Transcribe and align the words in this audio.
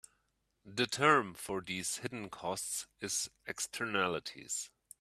The 0.65 0.87
term 0.87 1.35
for 1.35 1.61
these 1.61 1.97
hidden 1.97 2.31
costs 2.31 2.87
is 3.01 3.29
"Externalities". 3.45 4.71